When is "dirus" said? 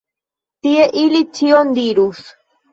1.79-2.27